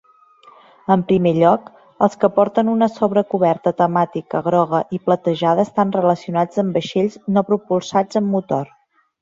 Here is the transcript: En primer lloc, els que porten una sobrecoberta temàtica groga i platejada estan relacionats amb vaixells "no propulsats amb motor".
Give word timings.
En 0.93 1.01
primer 1.09 1.33
lloc, 1.39 1.67
els 2.07 2.15
que 2.23 2.29
porten 2.37 2.71
una 2.71 2.87
sobrecoberta 2.95 3.73
temàtica 3.83 4.43
groga 4.49 4.81
i 4.99 5.01
platejada 5.11 5.67
estan 5.69 5.95
relacionats 5.99 6.63
amb 6.65 6.79
vaixells 6.81 7.23
"no 7.37 7.49
propulsats 7.53 8.23
amb 8.23 8.37
motor". 8.39 8.75